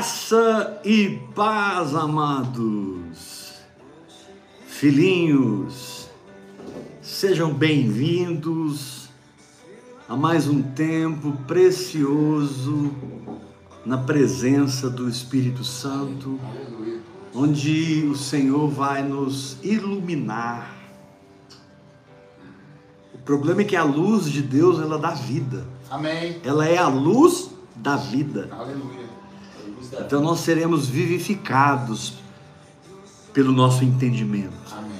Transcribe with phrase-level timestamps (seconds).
[0.00, 3.52] Graça e paz, amados,
[4.66, 6.08] filhinhos,
[7.02, 9.10] sejam bem-vindos
[10.08, 12.90] a mais um tempo precioso
[13.84, 16.40] na presença do Espírito Santo,
[17.34, 20.78] onde o Senhor vai nos iluminar.
[23.12, 25.66] O problema é que a luz de Deus ela dá vida.
[25.90, 26.40] Amém.
[26.42, 28.48] Ela é a luz da vida.
[28.50, 28.99] Aleluia.
[29.92, 32.14] Então nós seremos vivificados
[33.32, 34.52] pelo nosso entendimento.
[34.72, 34.90] Amém.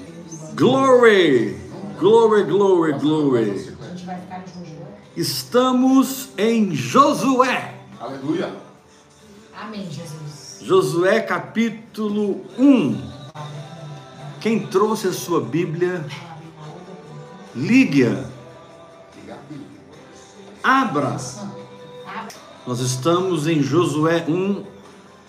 [0.54, 1.70] Glory!
[2.00, 3.50] Glory, glory, glory.
[3.82, 4.86] A gente vai ficar em Josué.
[5.14, 7.74] Estamos em Josué.
[8.00, 8.54] Aleluia.
[9.54, 10.60] Amém, Jesus.
[10.62, 13.10] Josué capítulo 1.
[14.40, 16.06] Quem trouxe a sua Bíblia,
[17.54, 18.24] ligue-a,
[20.64, 21.18] abra.
[22.66, 24.64] Nós estamos em Josué 1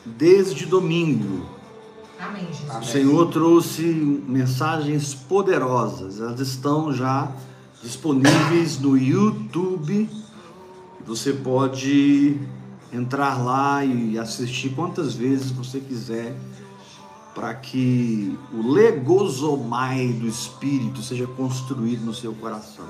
[0.06, 1.46] desde domingo.
[2.20, 2.88] Amém, Jesus.
[2.88, 2.92] O.
[2.92, 7.32] Senhor trouxe mensagens poderosas, elas estão já
[7.82, 10.10] disponíveis no YouTube.
[11.06, 12.38] Você pode
[12.94, 16.36] entrar lá e assistir quantas vezes você quiser,
[17.34, 22.86] para que o legosomai do Espírito seja construído no seu coração.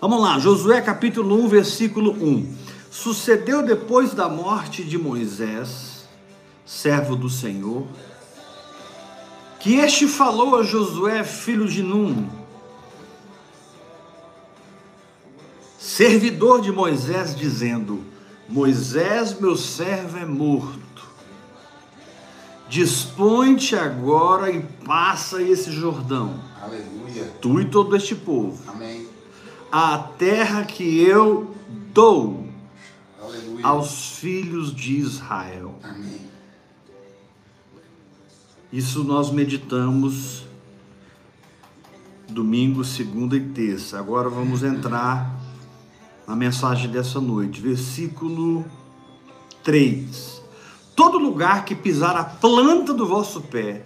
[0.00, 2.54] Vamos lá, Josué capítulo 1, versículo 1.
[2.90, 5.91] Sucedeu depois da morte de Moisés,
[6.64, 7.86] servo do Senhor,
[9.60, 12.28] que este falou a Josué, filho de Num,
[15.78, 18.02] servidor de Moisés, dizendo:
[18.48, 20.82] Moisés, meu servo, é morto.
[22.68, 27.30] Dispõe-te agora e passa esse Jordão, Aleluia.
[27.40, 29.06] tu e todo este povo, Amém.
[29.70, 31.54] a terra que eu
[31.92, 32.48] dou
[33.22, 33.66] Aleluia.
[33.66, 35.74] aos filhos de Israel.
[35.82, 36.31] Amém.
[38.72, 40.44] Isso nós meditamos
[42.26, 43.98] domingo, segunda e terça.
[43.98, 45.38] Agora vamos entrar
[46.26, 48.64] na mensagem dessa noite, versículo
[49.62, 50.40] 3.
[50.96, 53.84] Todo lugar que pisar a planta do vosso pé,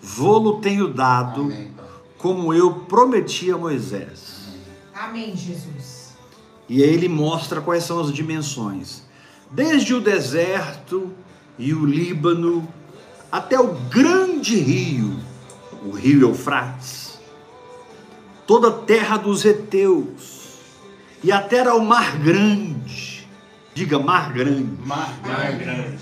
[0.00, 1.74] vô-lo tenho dado, Amém.
[2.16, 4.46] como eu prometi a Moisés.
[4.94, 6.16] Amém, Jesus.
[6.70, 9.02] E aí ele mostra quais são as dimensões.
[9.50, 11.12] Desde o deserto
[11.58, 12.66] e o Líbano
[13.36, 15.18] até o grande rio,
[15.84, 17.20] o rio Eufrates,
[18.46, 20.56] toda a terra dos heteus
[21.22, 23.28] e até ao mar grande.
[23.74, 24.78] Diga mar grande.
[24.86, 25.12] Mar
[25.58, 25.98] grande.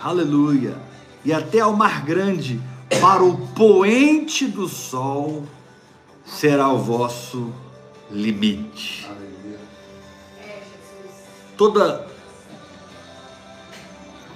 [0.00, 0.76] Aleluia.
[1.24, 2.60] E até ao mar grande,
[3.00, 5.44] para o poente do sol
[6.24, 7.52] será o vosso
[8.10, 9.06] limite.
[9.08, 9.60] Aleluia.
[11.56, 12.09] toda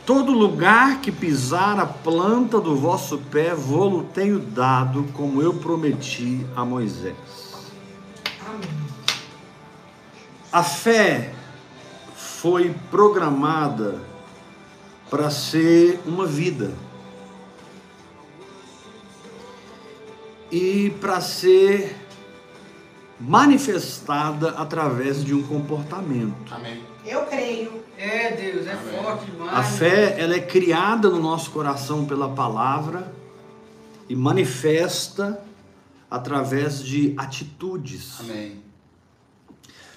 [0.06, 6.46] todo lugar que pisar a planta do vosso pé, vou-lo tenho dado, como eu prometi
[6.54, 7.16] a Moisés.
[10.52, 11.34] A fé
[12.14, 14.00] foi programada
[15.10, 16.72] para ser uma vida
[20.50, 21.96] e para ser
[23.18, 26.54] manifestada através de um comportamento.
[26.54, 26.93] Amém.
[27.04, 27.84] Eu creio.
[27.96, 29.02] É, Deus, é Amém.
[29.02, 29.52] forte demais.
[29.52, 33.12] A fé, ela é criada no nosso coração pela palavra
[34.08, 35.40] e manifesta
[36.10, 38.20] através de atitudes.
[38.20, 38.62] Amém.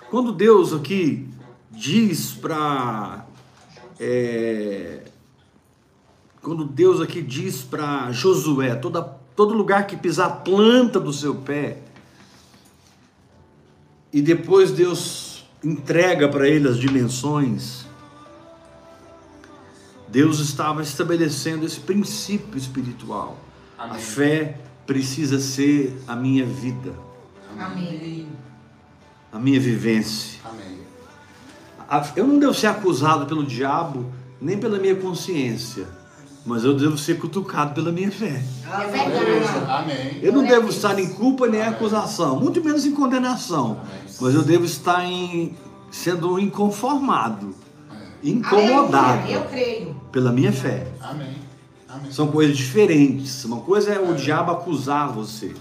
[0.09, 1.27] Quando Deus aqui
[1.71, 3.25] diz para
[6.41, 9.01] quando Deus aqui diz para Josué, toda,
[9.35, 11.79] todo lugar que pisar a planta do seu pé,
[14.13, 15.26] e depois Deus
[15.63, 17.85] entrega para ele as dimensões,
[20.07, 23.37] Deus estava estabelecendo esse princípio espiritual.
[23.77, 23.99] A Amém.
[23.99, 26.93] fé precisa ser a minha vida,
[27.59, 28.27] Amém.
[29.31, 30.39] a minha vivência.
[30.45, 30.79] Amém.
[31.89, 35.87] A- Eu não devo ser acusado pelo diabo, nem pela minha consciência,
[36.47, 38.41] mas eu devo ser cutucado pela minha fé.
[38.65, 39.71] É.
[39.71, 40.19] Amém.
[40.21, 41.73] Eu não devo estar em culpa nem Amém.
[41.73, 43.81] acusação, muito menos em condenação,
[44.21, 45.53] mas eu devo estar em,
[45.91, 47.53] sendo inconformado,
[47.91, 48.29] É.
[48.29, 49.27] incomodado
[50.09, 50.87] pela minha fé.
[52.09, 53.43] São coisas diferentes.
[53.43, 55.53] Uma coisa é o diabo acusar você.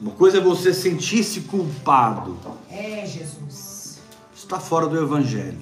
[0.00, 2.36] Uma coisa é você sentir-se culpado.
[2.70, 3.98] É, Jesus.
[4.32, 5.58] está fora do evangelho.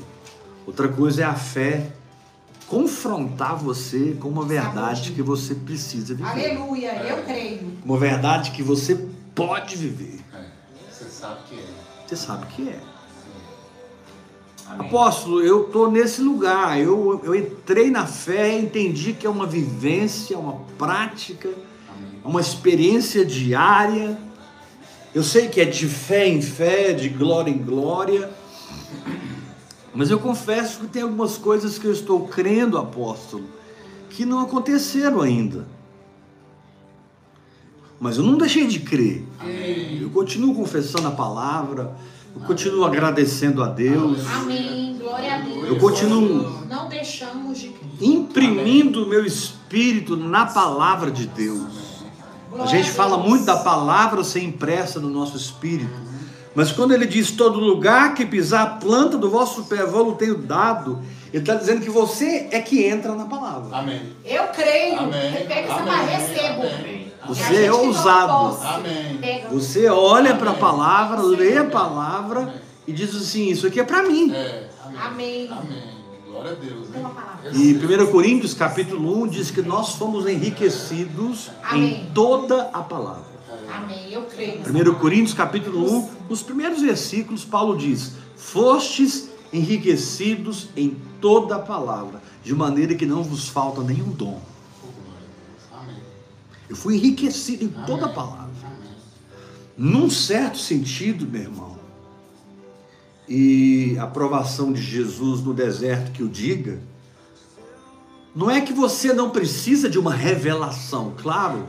[0.66, 1.90] Outra coisa é a fé
[2.68, 6.28] confrontar você com uma verdade que você precisa viver.
[6.28, 6.92] Aleluia.
[7.04, 7.72] Eu creio.
[7.84, 10.20] Uma verdade que você pode viver.
[10.34, 10.44] É.
[10.90, 11.66] Você sabe que é.
[12.06, 12.80] Você sabe que é.
[14.68, 14.86] Amém.
[14.86, 16.78] Apóstolo, eu estou nesse lugar.
[16.80, 22.20] Eu, eu entrei na fé, entendi que é uma vivência, uma prática, Amém.
[22.24, 24.18] uma experiência diária.
[25.14, 28.28] Eu sei que é de fé em fé, de glória em glória.
[29.96, 33.44] Mas eu confesso que tem algumas coisas que eu estou crendo, apóstolo,
[34.10, 35.66] que não aconteceram ainda.
[37.98, 39.26] Mas eu não deixei de crer.
[39.40, 39.98] Amém.
[40.02, 41.96] Eu continuo confessando a palavra,
[42.34, 44.98] eu continuo agradecendo a Deus, Amém.
[45.00, 45.66] Glória a Deus.
[45.68, 47.90] eu continuo Não deixamos de crer.
[48.02, 51.86] imprimindo o meu espírito na palavra de Deus.
[52.58, 55.90] A gente fala muito da palavra ser impressa no nosso espírito,
[56.56, 60.38] mas quando ele diz todo lugar que pisar a planta do vosso pé, vou tenho
[60.38, 63.76] dado, ele está dizendo que você é que entra na palavra.
[63.76, 64.00] Amém.
[64.24, 64.98] Eu creio.
[65.00, 65.32] Amém.
[65.46, 65.84] Pega essa Amém.
[65.84, 66.62] barra, recebo.
[66.62, 67.12] Amém.
[67.28, 68.58] Você E é ousado.
[68.64, 69.44] Amém.
[69.50, 70.60] Você olha para a Amém.
[70.62, 71.70] palavra, lê a Amém.
[71.70, 72.54] palavra
[72.86, 74.32] e diz assim: Isso aqui é para mim.
[74.32, 74.68] É.
[74.98, 75.50] Amém.
[75.52, 75.82] Amém.
[76.26, 76.88] Glória a Deus.
[76.88, 77.50] Palavra.
[77.52, 82.06] E 1 Coríntios capítulo 1 diz que nós fomos enriquecidos Amém.
[82.08, 83.35] em toda a palavra.
[83.72, 84.12] Amém.
[84.12, 84.60] Eu creio.
[84.60, 92.22] 1 Coríntios capítulo 1, nos primeiros versículos, Paulo diz: Fostes enriquecidos em toda a palavra,
[92.42, 94.40] de maneira que não vos falta nenhum dom.
[96.68, 98.46] Eu fui enriquecido em toda a palavra.
[99.76, 101.78] Num certo sentido, meu irmão,
[103.28, 106.80] e a aprovação de Jesus no deserto que o diga,
[108.34, 111.66] não é que você não precisa de uma revelação, claro,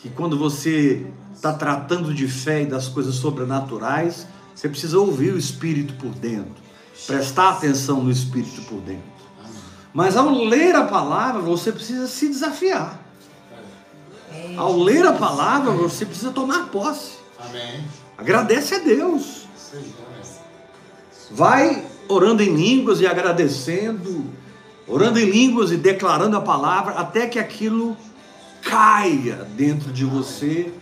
[0.00, 5.38] que quando você está tratando de fé e das coisas sobrenaturais, você precisa ouvir o
[5.38, 6.62] Espírito por dentro,
[7.06, 9.18] prestar atenção no Espírito por dentro.
[9.92, 12.98] Mas ao ler a palavra, você precisa se desafiar.
[14.32, 14.54] É.
[14.56, 17.18] Ao ler a palavra, você precisa tomar posse.
[18.16, 19.46] Agradece a Deus.
[21.30, 24.24] Vai orando em línguas e agradecendo,
[24.86, 27.96] orando em línguas e declarando a palavra, até que aquilo
[28.68, 30.72] caia dentro de você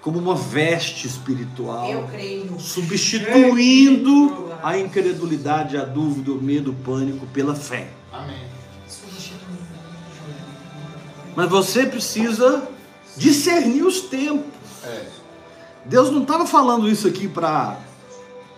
[0.00, 2.58] como uma veste espiritual, Eu creio.
[2.58, 7.88] substituindo a incredulidade, a dúvida, o medo, o pânico pela fé.
[8.12, 8.50] Amém.
[11.36, 12.68] Mas você precisa
[13.16, 14.52] discernir os tempos.
[14.84, 15.06] É.
[15.84, 17.78] Deus não estava falando isso aqui para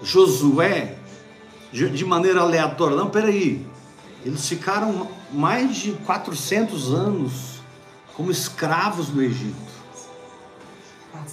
[0.03, 0.97] Josué
[1.73, 2.97] de de maneira aleatória.
[2.97, 3.65] Não, peraí.
[4.25, 7.52] Eles ficaram mais de 400 anos
[8.15, 9.73] como escravos no Egito.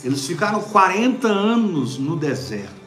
[0.04, 2.80] Eles ficaram 40 anos no deserto.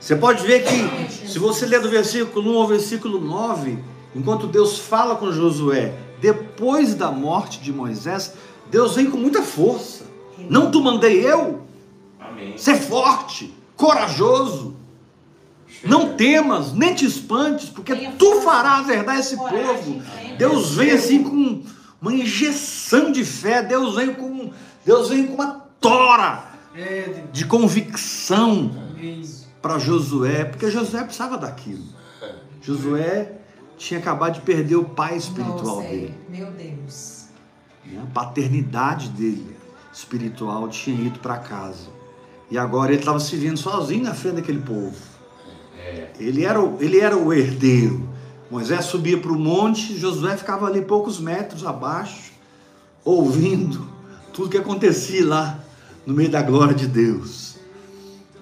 [0.00, 3.78] Você pode ver que, se você ler do versículo 1 ao versículo 9,
[4.14, 8.34] enquanto Deus fala com Josué, depois da morte de Moisés,
[8.70, 10.04] Deus vem com muita força.
[10.48, 11.62] Não tu mandei eu?
[12.20, 12.56] Amém.
[12.56, 14.76] Ser forte, corajoso.
[15.84, 20.02] Não temas, nem te espantes, porque tu farás herdar esse povo.
[20.38, 21.62] Deus vem assim com
[22.00, 24.50] uma injeção de fé, Deus vem com,
[24.84, 26.44] Deus vem com uma tora
[27.32, 28.70] de convicção
[29.62, 31.84] para Josué, porque Josué precisava daquilo.
[32.62, 33.32] Josué
[33.78, 35.90] tinha acabado de perder o pai espiritual Nossa, é.
[35.90, 36.14] dele.
[36.28, 37.26] Meu Deus.
[37.84, 38.00] né?
[38.02, 39.56] A paternidade dele
[39.92, 41.88] espiritual tinha ido para casa.
[42.50, 44.94] E agora ele estava se vendo sozinho na frente daquele povo.
[46.18, 48.08] Ele era, o- ele era o herdeiro.
[48.50, 52.32] Moisés subia para o monte, Josué ficava ali poucos metros abaixo,
[53.04, 53.88] ouvindo
[54.32, 55.58] tudo que acontecia lá
[56.04, 57.56] no meio da glória de Deus.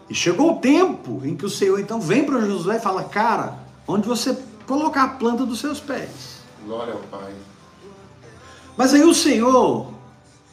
[0.08, 3.58] E chegou o tempo em que o Senhor então vem para Josué e fala: Cara,
[3.88, 6.40] onde você colocar a planta dos seus pés.
[6.66, 7.32] Glória ao Pai.
[8.76, 9.92] Mas aí o Senhor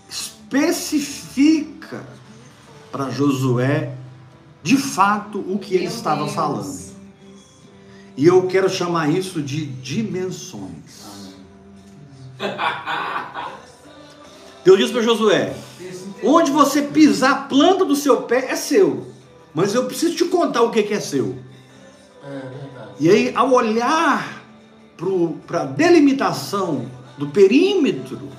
[0.10, 2.06] especifica
[2.92, 3.96] para Josué
[4.64, 6.34] de fato o que ele Meu estava Deus.
[6.34, 6.91] falando.
[8.18, 11.12] E eu quero chamar isso de dimensões.
[14.64, 15.56] Deus disse para Josué:
[16.24, 19.08] onde você pisar a planta do seu pé é seu,
[19.54, 21.38] mas eu preciso te contar o que que é seu.
[23.00, 24.44] E aí, ao olhar
[25.48, 26.86] para a delimitação
[27.18, 28.30] do perímetro,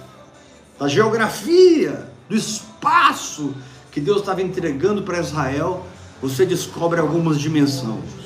[0.78, 3.54] da geografia, do espaço
[3.90, 5.84] que Deus estava entregando para Israel,
[6.20, 8.21] você descobre algumas dimensões.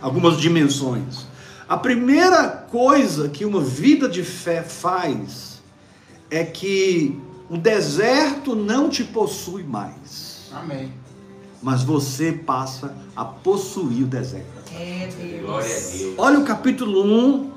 [0.00, 1.26] Algumas dimensões.
[1.68, 5.60] A primeira coisa que uma vida de fé faz
[6.30, 10.92] é que o deserto não te possui mais, Amém.
[11.62, 14.46] mas você passa a possuir o deserto.
[14.74, 15.42] É Deus.
[15.42, 16.14] Glória a Deus.
[16.16, 17.50] Olha o capítulo 1,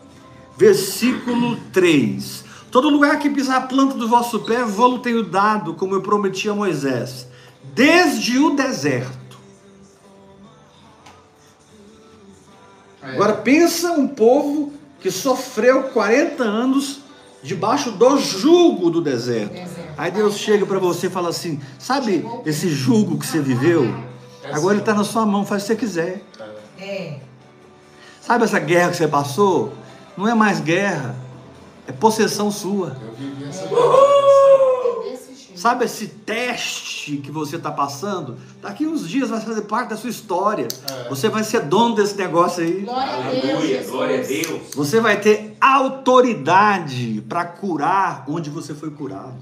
[0.58, 2.46] versículo 3.
[2.70, 6.50] Todo lugar que pisar a planta do vosso pé, vou-lo tenho dado, como eu prometi
[6.50, 7.28] a Moisés,
[7.74, 9.21] desde o deserto
[13.14, 17.02] Agora pensa um povo que sofreu 40 anos
[17.44, 19.56] debaixo do jugo do deserto.
[19.98, 23.94] Aí Deus chega para você e fala assim: sabe esse jugo que você viveu?
[24.52, 26.22] Agora ele está na sua mão, faz o que você quiser.
[26.80, 27.20] É.
[28.22, 29.74] Sabe essa guerra que você passou?
[30.18, 31.16] Não é mais guerra,
[31.88, 32.98] é possessão sua.
[33.02, 34.31] Eu vivi essa É jeito.
[35.62, 38.36] Sabe esse teste que você está passando?
[38.64, 40.68] Daqui uns dias vai fazer parte da sua história.
[40.90, 41.08] É.
[41.08, 42.82] Você vai ser dono desse negócio aí.
[42.82, 43.44] Glória a Deus.
[43.44, 44.62] Aleluia, glória a Deus.
[44.74, 49.38] Você vai ter autoridade para curar onde você foi curado.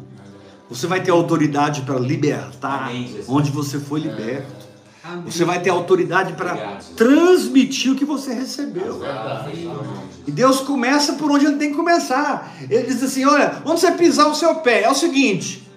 [0.70, 4.68] Você vai ter autoridade para libertar Amém, onde você foi liberto.
[5.02, 5.32] Amém.
[5.32, 9.00] Você vai ter autoridade para transmitir o que você recebeu.
[9.00, 9.70] verdade.
[10.28, 12.58] E Deus começa por onde ele tem que começar.
[12.70, 15.69] Ele diz assim: olha, onde você pisar o seu pé, é o seguinte: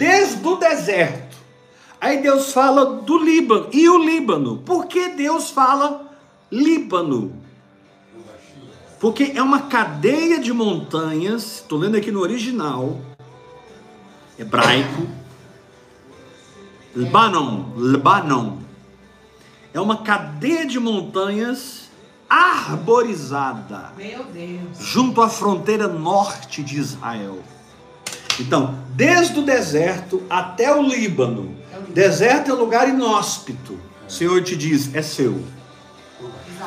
[0.00, 1.36] desde o deserto.
[2.00, 3.68] Aí Deus fala do Líbano.
[3.70, 4.56] E o Líbano?
[4.56, 6.10] Por que Deus fala
[6.50, 7.34] Líbano?
[8.98, 12.98] Porque é uma cadeia de montanhas, estou lendo aqui no original,
[14.38, 15.06] hebraico,
[16.96, 18.56] Libanon, Libanon.
[19.72, 21.90] É uma cadeia de montanhas
[22.28, 24.78] arborizada Meu Deus.
[24.78, 27.38] junto à fronteira norte de Israel.
[28.38, 31.56] Então, desde o deserto até o Líbano.
[31.88, 33.78] Deserto é lugar inóspito.
[34.06, 35.40] O Senhor te diz, é seu.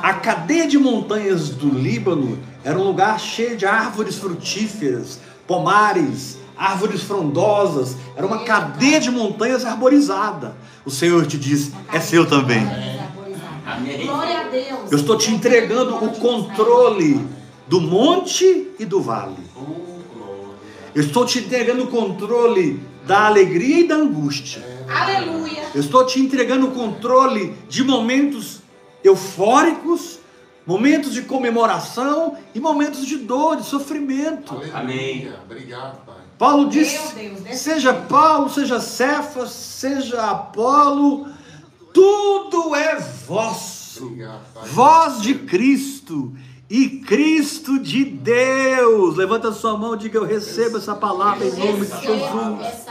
[0.01, 7.03] A cadeia de montanhas do Líbano era um lugar cheio de árvores frutíferas, pomares, árvores
[7.03, 7.96] frondosas.
[8.15, 10.55] Era uma cadeia de montanhas arborizada.
[10.86, 12.65] O Senhor te diz, é seu também.
[14.05, 14.91] Glória a Deus.
[14.91, 17.25] Eu estou te entregando o controle
[17.67, 19.38] do monte e do vale.
[20.95, 24.63] Eu estou te entregando o controle da alegria e da angústia.
[24.88, 25.63] Aleluia.
[25.73, 28.59] Eu estou te entregando o controle de momentos
[29.03, 30.19] eufóricos,
[30.65, 34.53] momentos de comemoração e momentos de dor, de sofrimento.
[34.53, 34.77] Aleluia.
[34.77, 35.33] Amém.
[35.43, 36.15] Obrigado, Pai.
[36.38, 37.15] Paulo diz:
[37.53, 41.27] seja Paulo, seja Cefas, seja Apolo,
[41.91, 44.05] tudo é vosso.
[44.05, 44.69] Obrigado, Pai.
[44.69, 46.33] voz de Cristo
[46.70, 49.15] e Cristo de Deus.
[49.15, 52.84] Levanta a sua mão diga: Eu recebo essa palavra em nome de Jesus.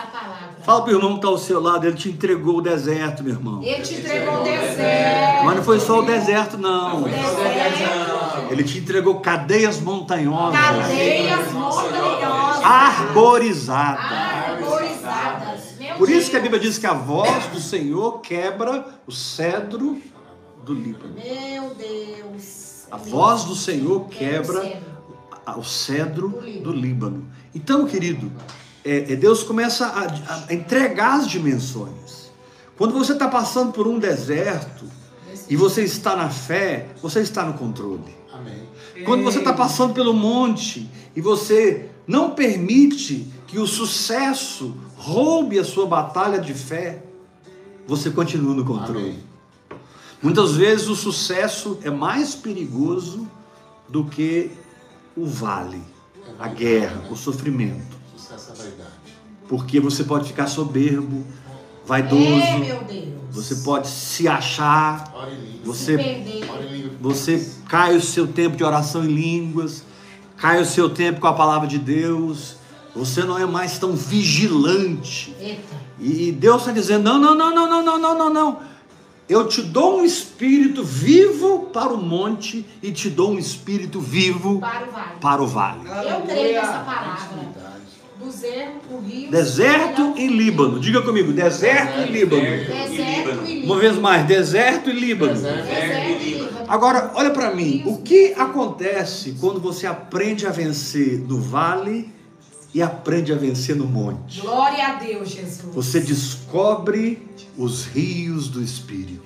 [0.62, 3.32] Fala para o irmão que está ao seu lado, ele te entregou o deserto, meu
[3.34, 3.60] irmão.
[3.62, 5.44] Ele te entregou o deserto.
[5.44, 7.02] Mas não foi só o deserto, não.
[7.02, 8.52] Deserto.
[8.52, 12.64] Ele te entregou cadeias montanhosas, Cadeias montanhosas.
[12.64, 14.12] arborizadas.
[14.12, 15.72] Arborizadas.
[15.98, 16.40] Por isso que a.
[16.40, 20.00] Bíblia diz que a voz do Senhor quebra o cedro
[20.64, 21.14] do Líbano.
[21.14, 22.71] Meu Deus.
[22.92, 24.82] A voz do Senhor quebra
[25.56, 27.26] o cedro do Líbano.
[27.54, 28.30] Então, querido,
[28.84, 32.30] é, é, Deus começa a, a entregar as dimensões.
[32.76, 34.84] Quando você está passando por um deserto
[35.48, 38.14] e você está na fé, você está no controle.
[38.30, 38.68] Amém.
[39.06, 45.64] Quando você está passando pelo monte e você não permite que o sucesso roube a
[45.64, 47.02] sua batalha de fé,
[47.86, 49.00] você continua no controle.
[49.00, 49.31] Amém.
[50.22, 53.28] Muitas vezes o sucesso é mais perigoso
[53.88, 54.52] do que
[55.16, 55.82] o vale,
[56.38, 57.96] a guerra, o sofrimento.
[59.48, 61.26] Porque você pode ficar soberbo,
[61.84, 62.22] vaidoso.
[63.32, 65.12] Você pode se achar.
[65.64, 65.96] Você,
[67.00, 69.82] você cai o seu tempo de oração em línguas,
[70.36, 72.56] cai o seu tempo com a palavra de Deus.
[72.94, 75.34] Você não é mais tão vigilante.
[75.98, 78.32] E Deus está dizendo: não, não, não, não, não, não, não, não.
[78.32, 78.71] não
[79.32, 84.60] eu te dou um espírito vivo para o monte e te dou um espírito vivo
[84.60, 85.10] Para o vale.
[85.22, 85.80] para o vale.
[85.88, 87.24] Eu creio nessa palavra.
[87.24, 87.72] Intimidade.
[88.22, 89.30] Do zero, o rio.
[89.30, 90.78] Deserto e Líbano.
[90.78, 92.42] Diga comigo: deserto e Líbano.
[92.42, 93.64] Deserto e Líbano.
[93.64, 95.32] Uma vez mais: deserto e Líbano.
[95.32, 95.66] Deserto.
[95.66, 96.58] Deserto e Líbano.
[96.68, 102.12] Agora, olha para mim, o que acontece quando você aprende a vencer no vale
[102.74, 104.42] e aprende a vencer no monte?
[104.42, 105.74] Glória a Deus, Jesus.
[105.74, 109.22] Você descobre os rios do Espírito.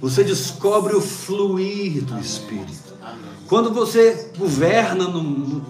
[0.00, 2.88] Você descobre o fluir do Espírito.
[3.46, 5.22] Quando você governa no,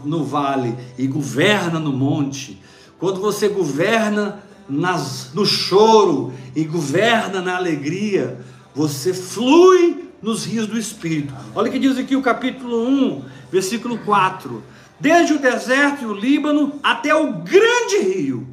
[0.05, 2.61] no vale e governa no monte,
[2.99, 8.41] quando você governa nas, no choro e governa na alegria,
[8.75, 11.33] você flui nos rios do Espírito.
[11.55, 14.63] Olha o que diz aqui o capítulo 1, versículo 4.
[14.99, 18.47] Desde o deserto e o Líbano até o grande rio,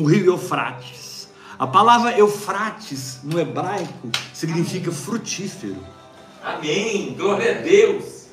[0.00, 1.28] o rio Eufrates.
[1.56, 5.76] A palavra Eufrates no hebraico significa frutífero.
[6.42, 7.14] Amém.
[7.16, 8.26] Glória a Deus.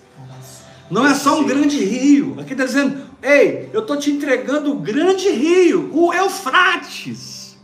[0.90, 2.38] Não é só um grande rio.
[2.40, 7.56] Aqui está dizendo, ei, eu estou te entregando o grande rio, o Eufrates.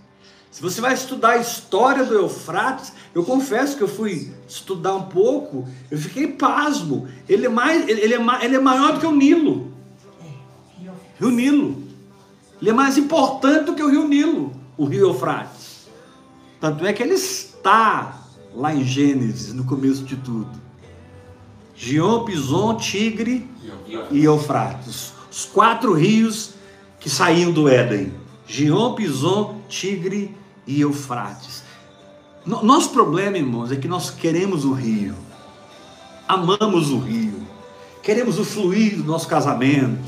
[0.52, 5.04] Se você vai estudar a história do Eufrates, eu confesso que eu fui estudar um
[5.04, 7.08] pouco, eu fiquei pasmo.
[7.28, 9.72] Ele é, mais, ele, é, ele é maior do que o Nilo.
[11.20, 11.87] Rio Nilo.
[12.62, 15.88] Ele é mais importante do que o Rio Nilo, o Rio Eufrates.
[16.60, 18.22] Tanto é que ele está
[18.56, 20.50] lá em Gênesis, no começo de tudo.
[21.76, 23.48] Gion, Pison, Tigre
[24.12, 25.14] e Eufrates.
[25.32, 26.52] Os quatro rios
[27.00, 28.12] que saíam do Éden.
[28.48, 30.36] Gion, Pison, Tigre
[30.66, 31.64] e Eufrates.
[32.44, 35.14] No- Nosso problema, irmãos, é que nós queremos o rio.
[36.28, 37.46] Amamos o rio.
[38.02, 40.00] Queremos o fluir do nosso casamento.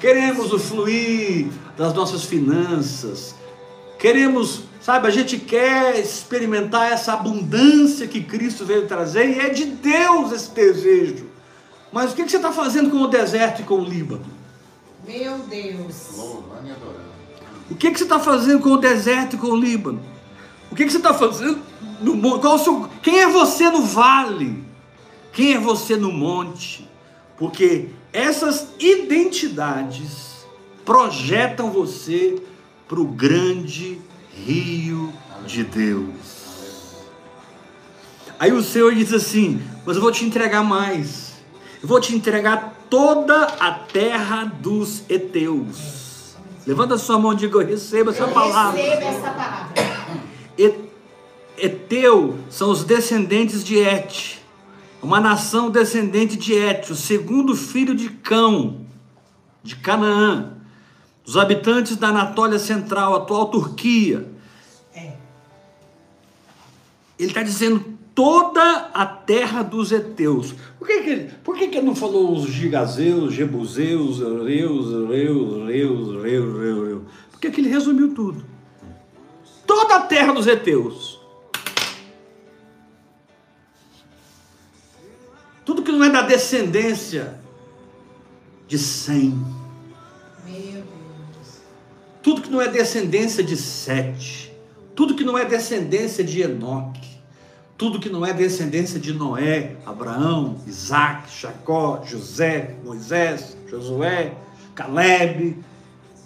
[0.00, 3.34] Queremos o fluir das nossas finanças.
[3.98, 9.64] Queremos, sabe, a gente quer experimentar essa abundância que Cristo veio trazer e é de
[9.66, 11.26] Deus esse desejo.
[11.92, 14.26] Mas o que você está fazendo com o deserto e com o Líbano?
[15.06, 16.08] Meu Deus.
[16.16, 17.06] Louvando e adorando.
[17.70, 20.00] O que, você está fazendo com o deserto e com o Líbano?
[20.70, 21.58] O que, você está fazendo
[22.00, 22.40] no monte?
[22.40, 24.62] Qual o seu- Quem é você no vale?
[25.32, 26.88] Quem é você no monte?
[27.36, 30.35] Porque essas identidades
[30.86, 32.40] projetam você
[32.88, 34.00] para o grande
[34.32, 35.12] rio
[35.44, 36.14] de Deus.
[38.38, 41.34] Aí o Senhor diz assim: Mas eu vou te entregar mais.
[41.82, 46.36] Eu vou te entregar toda a terra dos heteus.
[46.66, 48.80] Levanta sua mão e diga: Eu recebo essa palavra.
[48.80, 50.06] Receba essa palavra.
[51.58, 54.38] Eteu são os descendentes de Et,
[55.02, 58.82] uma nação descendente de Et, o segundo filho de Cão,
[59.62, 60.52] de Canaã,
[61.26, 64.28] os habitantes da Anatólia Central, atual Turquia.
[64.94, 65.14] É.
[67.18, 70.54] Ele está dizendo toda a terra dos heteus.
[70.78, 75.66] Por que, que, ele- por que, que ele não falou os gigazeus, jebuseus, reus, reus,
[75.68, 77.02] reus, reus, reus, reus?
[77.32, 78.44] Por que, que ele resumiu tudo?
[79.66, 81.20] Toda a terra dos heteus.
[85.64, 87.40] Tudo que não é da descendência
[88.68, 89.36] de Sem.
[92.26, 94.52] Tudo que não é descendência de Sete,
[94.96, 97.08] tudo que não é descendência de Enoque,
[97.78, 104.34] tudo que não é descendência de Noé, Abraão, Isaac, Jacó, José, Moisés, Josué,
[104.74, 105.56] Caleb,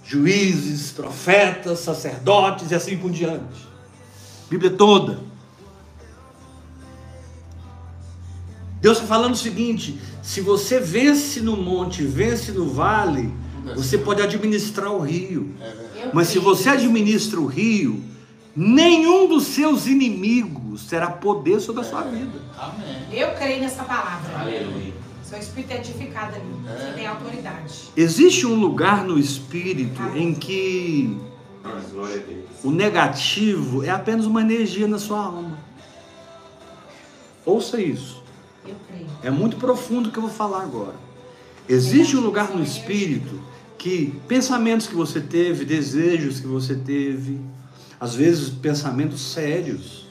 [0.02, 3.68] juízes, profetas, sacerdotes e assim por diante.
[4.48, 5.20] Bíblia toda.
[8.80, 13.30] Deus está falando o seguinte: se você vence no monte, vence no vale,
[13.74, 15.54] você pode administrar o rio.
[15.60, 18.02] É Mas se você administra o rio,
[18.54, 22.38] nenhum dos seus inimigos terá poder sobre a sua vida.
[22.58, 23.06] Amém.
[23.12, 24.40] Eu creio nessa palavra.
[24.40, 24.94] Aleluia.
[25.22, 26.44] Seu espírito é edificado ali.
[26.64, 27.90] Você tem autoridade.
[27.96, 31.16] Existe um lugar no espírito em que
[32.64, 35.56] o negativo é apenas uma energia na sua alma.
[37.46, 38.22] Ouça isso.
[38.66, 39.06] Eu creio.
[39.22, 41.09] É muito profundo o que eu vou falar agora.
[41.70, 43.40] Existe um lugar no espírito
[43.78, 47.40] que pensamentos que você teve, desejos que você teve,
[48.00, 50.08] às vezes pensamentos sérios,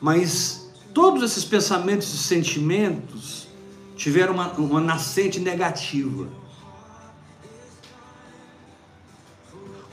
[0.00, 3.48] mas todos esses pensamentos e sentimentos
[3.96, 6.28] tiveram uma, uma nascente negativa.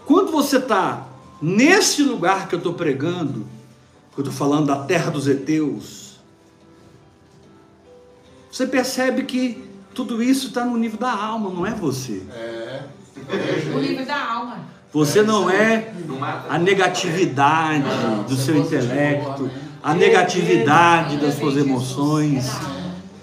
[0.06, 1.08] Quando você está
[1.42, 3.48] nesse lugar que eu estou pregando,
[4.14, 6.01] que eu estou falando da terra dos heteus,
[8.52, 12.24] você percebe que tudo isso está no nível da alma, não é você.
[12.34, 12.84] É.
[13.74, 14.60] O livro da alma.
[14.92, 16.54] Você não é Não mata.
[16.54, 17.86] a negatividade
[18.28, 19.50] do seu intelecto,
[19.82, 22.52] a negatividade das suas emoções.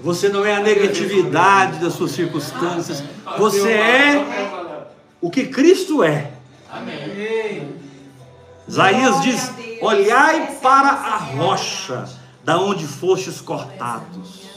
[0.01, 3.03] Você não é a negatividade das suas circunstâncias.
[3.37, 4.89] Você é
[5.21, 6.31] o que Cristo é.
[8.67, 12.09] Isaías diz: Olhai para a rocha,
[12.45, 14.48] da onde fostes cortados.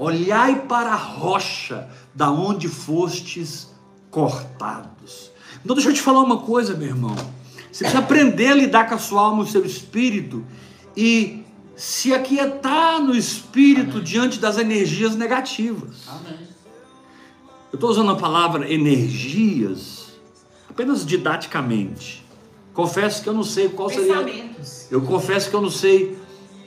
[0.00, 3.68] Olhai para a rocha, da onde fostes
[4.10, 5.30] cortados.
[5.62, 7.14] Então, deixa eu te falar uma coisa, meu irmão.
[7.70, 10.42] Você precisa aprender a lidar com a sua alma e o seu espírito
[10.96, 11.44] e
[11.76, 16.08] se aquietar no espírito diante das energias negativas.
[16.08, 16.48] Amém.
[17.70, 20.14] Eu estou usando a palavra energias
[20.66, 22.24] apenas didaticamente.
[22.72, 24.50] Confesso que eu não sei qual seria.
[24.90, 26.18] Eu confesso que eu não sei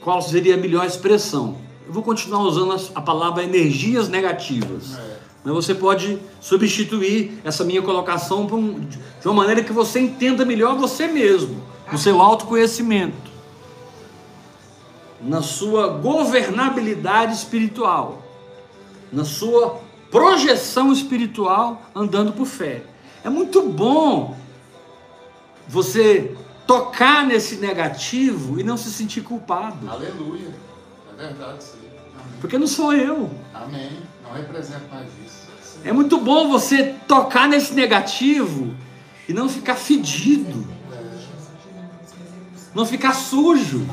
[0.01, 1.57] qual seria a melhor expressão.
[1.85, 4.95] Eu vou continuar usando a- palavra energias negativas.
[4.97, 5.17] É.
[5.43, 10.75] Mas você pode substituir essa minha colocação um- de uma maneira que você entenda melhor
[10.77, 13.31] você mesmo, no seu autoconhecimento,
[15.21, 18.21] na sua governabilidade espiritual,
[19.11, 22.83] na sua projeção espiritual andando por fé.
[23.23, 24.37] É muito bom
[25.67, 26.35] você
[26.67, 29.89] tocar nesse negativo e não se sentir culpado.
[29.89, 30.53] Aleluia.
[31.17, 31.77] É verdade, sim.
[32.13, 32.37] Amém.
[32.41, 33.29] Porque não sou eu.
[33.53, 33.99] Amém.
[34.23, 35.43] Não representa mais isso.
[35.85, 38.73] É muito bom você tocar nesse negativo
[39.27, 40.65] e não ficar fedido,
[42.73, 43.85] não ficar sujo.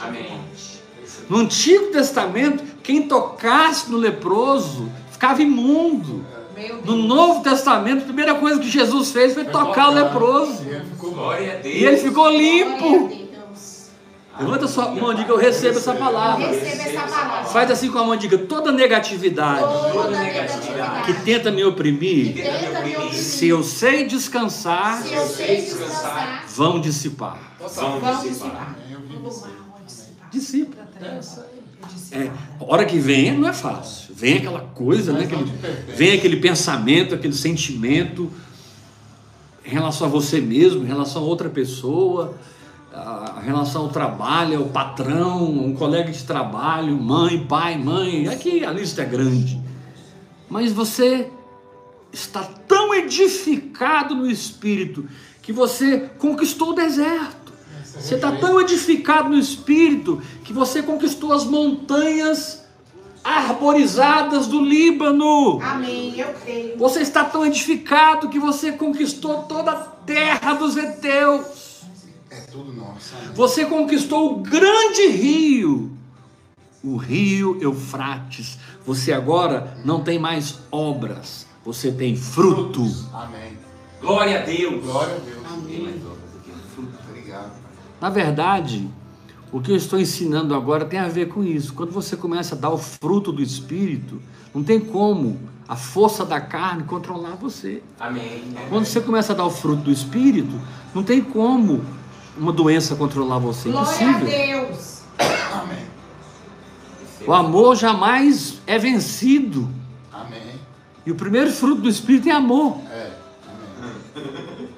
[0.00, 0.40] Amém.
[1.28, 6.24] No Antigo Testamento, quem tocasse no leproso ficava imundo.
[6.84, 6.96] No.
[6.96, 10.62] Novo Testamento, a primeira coisa que Jesus fez foi tocar o leproso.
[10.64, 11.74] E ele ficou Glória a Deus.
[11.74, 13.19] E ele ficou Glória limpo.
[14.40, 16.48] Levanta sua mão e diga: Eu recebo essa palavra.
[17.52, 19.60] Faz assim com a mão e diga: Toda negatividade
[19.92, 23.14] Toda negatividade que tenta me oprimir, Tenta me oprimir.
[23.14, 27.38] se eu sei descansar, Se eu sei descansar, vão dissipar.
[27.58, 28.76] Vamos vamos dissipar.
[30.30, 30.76] Dissipa.
[32.12, 34.14] É, a hora que vem não é fácil.
[34.14, 35.24] Vem aquela coisa, né?
[35.24, 35.44] Aquele,
[35.96, 38.30] vem aquele pensamento, aquele sentimento
[39.64, 42.34] em relação a você mesmo, em relação a outra pessoa,
[42.92, 48.28] a relação ao trabalho, ao patrão, um colega de trabalho, mãe, pai, mãe.
[48.28, 49.60] Aqui a lista é grande.
[50.48, 51.30] Mas você
[52.12, 55.08] está tão edificado no espírito
[55.40, 57.52] que você conquistou o deserto.
[57.84, 62.64] Você está tão edificado no espírito que você conquistou as montanhas
[63.22, 65.60] arborizadas do Líbano.
[65.62, 66.18] Amém.
[66.18, 66.78] Eu creio.
[66.78, 71.69] Você está tão edificado que você conquistou toda a terra dos heteus.
[73.34, 75.92] Você conquistou o grande rio,
[76.82, 78.58] o rio Eufrates.
[78.86, 82.82] Você agora não tem mais obras, você tem fruto.
[83.12, 83.58] Amém.
[84.00, 84.84] Glória a Deus.
[84.84, 85.40] Glória a Deus.
[87.08, 87.50] Obrigado.
[87.50, 87.72] Pai.
[88.00, 88.88] Na verdade,
[89.52, 91.74] o que eu estou ensinando agora tem a ver com isso.
[91.74, 94.20] Quando você começa a dar o fruto do Espírito,
[94.54, 97.82] não tem como a força da carne controlar você.
[97.98, 98.42] Amém.
[98.68, 100.60] Quando você começa a dar o fruto do Espírito,
[100.94, 101.84] não tem como
[102.40, 103.70] uma doença controlar você.
[103.70, 104.66] Glória a Impossível.
[104.66, 105.02] Deus.
[105.52, 105.86] Amém.
[107.26, 109.68] O amor jamais é vencido.
[110.10, 110.54] Amém.
[111.04, 112.80] E o primeiro fruto do Espírito é amor.
[112.90, 113.10] É.
[114.16, 114.68] Amém.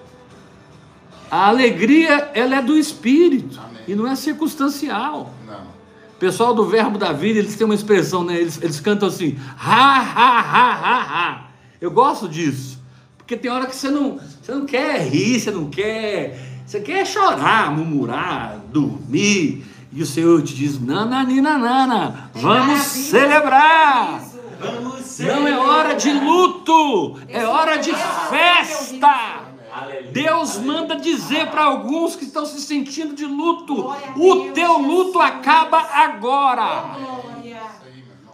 [1.30, 3.82] A alegria, ela é do Espírito Amém.
[3.86, 5.32] e não é circunstancial.
[5.46, 5.62] Não.
[5.62, 8.40] O pessoal do Verbo da Vida, eles têm uma expressão, né?
[8.40, 11.46] Eles, eles cantam assim, ha, ha, ha, ha, ha.
[11.80, 12.82] Eu gosto disso.
[13.16, 16.51] Porque tem hora que você não, você não quer rir, você não quer.
[16.72, 19.62] Você quer chorar, murmurar, dormir.
[19.92, 22.82] E o Senhor te diz: nananina, nana, vamos Maravilha.
[22.82, 24.24] celebrar.
[24.58, 29.50] Vamos Não é hora de luto, é hora de festa.
[29.70, 30.12] Aleluia.
[30.12, 35.78] Deus manda dizer para alguns que estão se sentindo de luto: o teu luto acaba
[35.78, 36.96] agora.
[36.96, 37.32] Irmão.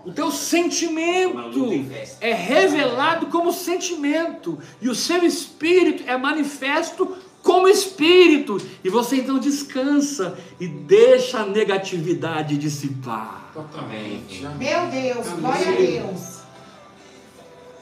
[0.04, 1.84] O teu sentimento
[2.20, 7.16] é revelado como sentimento, e o seu espírito é manifesto
[7.48, 13.50] como espírito, e você então descansa e deixa a negatividade dissipar.
[13.54, 14.42] Totalmente.
[14.58, 15.26] Meu Deus.
[15.40, 16.38] Glória a Deus.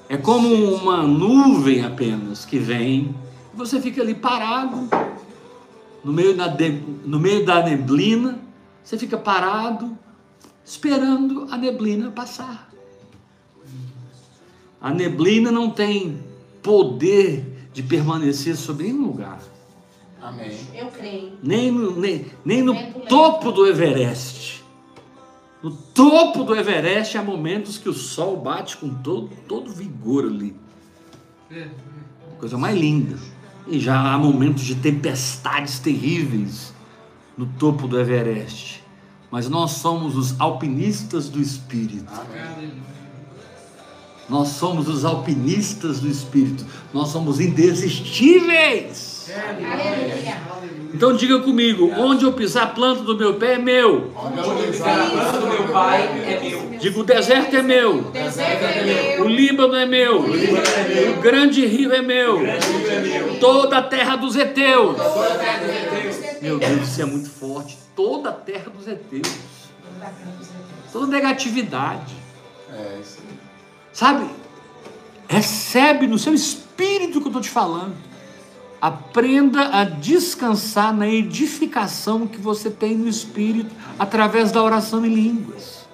[0.09, 3.13] É como uma nuvem apenas que vem,
[3.53, 4.89] e você fica ali parado,
[6.05, 8.39] no meio da, de- no meio da neblina,
[8.85, 9.99] você fica parado,
[10.65, 12.71] esperando a neblina passar.
[14.81, 16.21] A neblina não tem
[16.63, 19.41] poder de permanecer sobre nenhum lugar,
[20.27, 20.59] Amém.
[20.75, 21.39] Eu creio.
[21.41, 22.75] nem no, nem, nem no
[23.09, 24.65] topo do Everest.
[25.63, 30.57] No topo do Everest há momentos que o sol bate com todo, todo vigor ali.
[32.41, 33.17] Coisa mais linda.
[33.69, 36.75] E já há momentos de tempestades terríveis
[37.39, 38.83] no topo do Everest.
[39.31, 42.13] Mas nós somos os alpinistas do Espírito.
[42.13, 42.73] Amém.
[44.29, 46.67] Nós somos os alpinistas do Espírito.
[46.93, 49.06] Nós somos indesistíveis.
[49.35, 50.41] Aleluia.
[50.95, 54.13] Então diga comigo: onde eu pisar a planta do meu pé é meu.
[54.17, 56.79] Onde eu pisar a planta do meu pai é meu.
[56.79, 57.99] Diga: o deserto é meu.
[57.99, 59.29] O deserto é O meu.
[59.29, 60.21] Líbano é meu.
[60.21, 62.41] O grande rio é meu.
[63.41, 64.97] Toda a terra dos heteus.
[66.41, 67.77] Meu Deus, isso é muito forte.
[67.97, 69.35] Toda a terra dos heteus.
[70.93, 72.15] Toda negatividade.
[72.73, 73.19] É, isso.
[73.93, 74.27] Sabe?
[75.29, 78.06] Recebe no seu espírito que eu estou te falando.
[78.81, 85.87] Aprenda a descansar na edificação que você tem no espírito através da oração em línguas.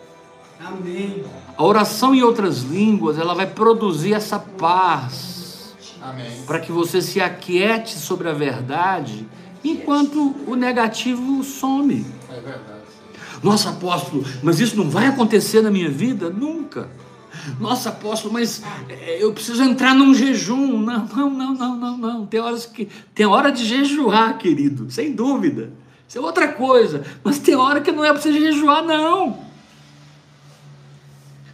[0.65, 1.25] Amém.
[1.57, 6.43] A oração em outras línguas, ela vai produzir essa paz Amém.
[6.47, 9.27] para que você se aquiete sobre a verdade,
[9.63, 12.07] enquanto o negativo some.
[12.29, 12.83] É verdade.
[13.43, 16.31] Nossa, apóstolo, mas isso não vai acontecer na minha vida?
[16.31, 16.89] Nunca.
[17.59, 20.79] Nossa, apóstolo, mas é, eu preciso entrar num jejum.
[20.79, 22.12] Não, não, não, não, não, não.
[22.33, 25.71] Tem horas que tem hora de jejuar, querido, sem dúvida.
[26.09, 27.05] Isso é outra coisa.
[27.23, 29.39] Mas tem hora que não é para você jejuar, não.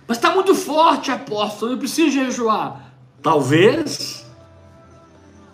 [0.07, 1.73] Mas está muito forte, apóstolo.
[1.73, 2.95] Eu preciso jejuar.
[3.21, 4.25] Talvez.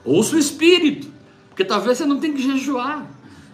[0.04, 1.10] Ouça o Espírito.
[1.48, 3.06] Porque talvez você não tenha que jejuar.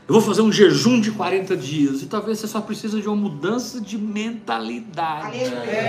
[0.09, 2.02] Eu vou fazer um jejum de 40 dias.
[2.02, 5.38] E talvez você só precisa de uma mudança de mentalidade.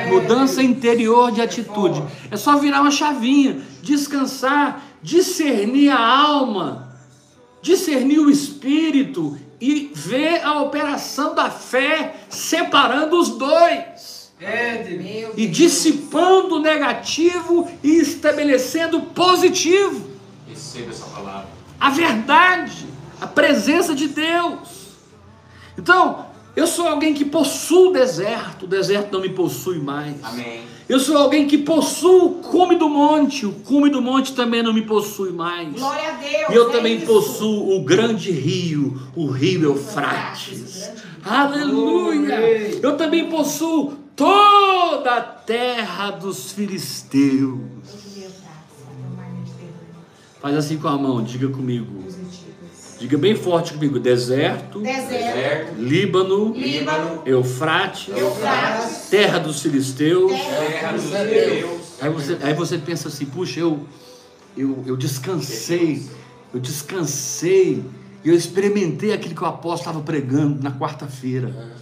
[0.10, 2.04] Mudança interior de atitude.
[2.30, 6.96] É só virar uma chavinha, descansar, discernir a alma,
[7.62, 14.32] discernir o espírito e ver a operação da fé separando os dois.
[14.40, 20.10] Meu E dissipando o negativo e estabelecendo o positivo.
[20.48, 21.48] Receba essa palavra.
[21.80, 22.88] A verdade,
[23.20, 24.70] a presença de Deus.
[25.78, 30.16] Então, eu sou alguém que possui o deserto, o deserto não me possui mais.
[30.24, 30.62] Amém.
[30.90, 34.74] Eu sou alguém que possui o cume do monte, o cume do monte também não
[34.74, 35.72] me possui mais.
[35.72, 36.50] Glória a Deus.
[36.50, 37.06] E eu é também isso.
[37.06, 40.92] possuo o grande rio, o rio Eufrates.
[41.24, 42.36] Aleluia!
[42.82, 47.62] Eu também possuo toda a terra dos filisteus.
[50.42, 52.04] Faz assim com a mão, diga comigo.
[53.02, 60.32] Diga bem forte comigo: deserto, Deserto, Deserto, Líbano, Líbano, Eufrates, Eufrates, terra dos filisteus.
[60.32, 61.82] terra dos Deus.
[62.00, 63.80] Aí você, aí você pensa assim, puxa, eu,
[64.56, 66.04] eu, eu descansei,
[66.54, 67.84] eu descansei,
[68.24, 71.74] e eu experimentei aquilo que o apóstolo estava pregando na quarta-feira.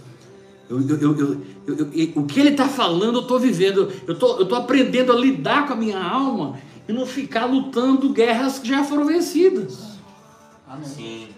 [0.70, 4.14] Eu, eu, eu, eu- eu- eu- o que ele está falando, eu estou vivendo, eu
[4.18, 8.58] tô, eu tô aprendendo a lidar com a minha alma e não ficar lutando guerras
[8.58, 9.89] que já foram vencidas.
[10.70, 10.84] Amém.
[10.88, 11.28] Sim.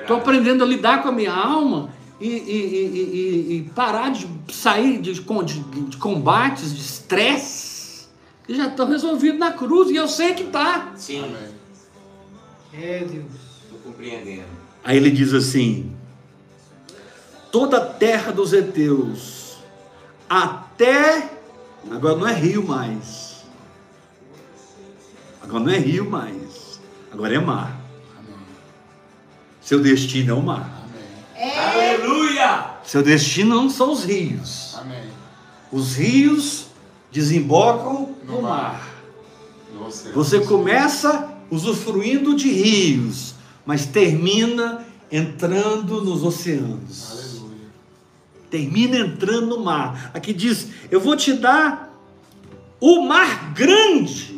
[0.00, 1.90] Estou aprendendo a lidar com a minha alma
[2.20, 8.06] e, e- e- e- parar de sair de, com- de- de combates, de estresse,
[8.44, 10.92] que já estão resolvidos na cruz, e eu sei que está.
[10.96, 11.24] Sim.
[11.24, 11.54] Amém.
[12.72, 13.24] É Deus.
[13.62, 14.44] Estou compreendendo.
[14.82, 15.92] Aí ele diz assim:
[17.52, 19.58] toda a terra dos heteus,
[20.28, 21.30] até.
[21.90, 23.44] Agora não é rio mais.
[25.42, 26.80] Agora não é rio mais.
[27.12, 27.80] Agora é mar.
[29.66, 30.80] Seu destino é o mar.
[31.34, 31.50] Amém.
[31.50, 31.58] É.
[31.58, 32.66] Aleluia!
[32.84, 34.76] Seu destino não são os rios.
[34.76, 35.02] Amém.
[35.72, 36.68] Os rios
[37.10, 38.88] desembocam no mar.
[39.74, 40.14] No oceano.
[40.14, 47.10] Você começa usufruindo de rios, mas termina entrando nos oceanos.
[47.10, 47.68] Aleluia.
[48.48, 50.12] Termina entrando no mar.
[50.14, 51.92] Aqui diz: Eu vou te dar
[52.78, 54.35] o mar grande.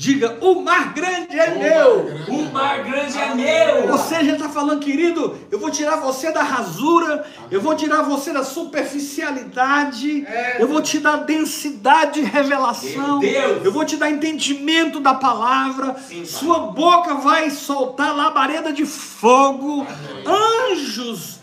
[0.00, 2.04] Diga: O mar grande é O meu.
[2.04, 2.30] mar grande.
[2.30, 3.86] O mar grande é meu!
[3.88, 8.32] Você já está falando, querido, eu vou tirar você da rasura, eu vou tirar você
[8.32, 10.26] da superficialidade,
[10.58, 13.20] eu vou te dar densidade de revelação,
[13.62, 19.86] eu vou te dar entendimento da palavra, Sim, sua boca vai soltar labareda de fogo,
[20.26, 21.39] anjos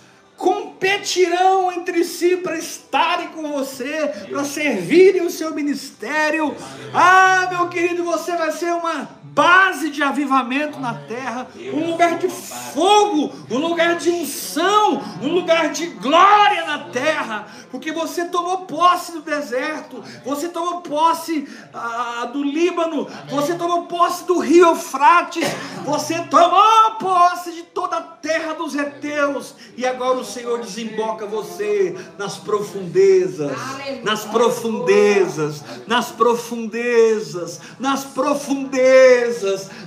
[0.77, 6.55] competirão entre si para estarem com você, para servirem o seu ministério.
[6.93, 12.27] Ah, meu querido, você vai ser uma base de avivamento na terra, um lugar de
[12.27, 19.11] fogo, um lugar de unção, um lugar de glória na terra, porque você tomou posse
[19.11, 25.47] do deserto, você tomou posse ah, do Líbano, você tomou posse do rio Eufrates,
[25.85, 31.95] você tomou posse de toda a terra dos heteus, e agora o Senhor desemboca você
[32.17, 33.55] nas profundezas,
[34.03, 39.26] nas profundezas, nas profundezas, nas profundezas,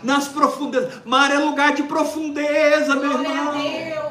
[0.03, 0.94] nas profundezas.
[1.05, 3.53] Mar é lugar de profundeza, meu Glória a irmão.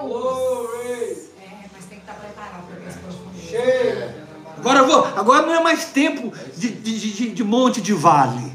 [0.02, 1.20] Deus.
[1.40, 4.16] É, mas tem que estar preparado para esse profundidade.
[4.58, 8.52] Agora, eu vou, agora não é mais tempo de, de, de, de monte de vale.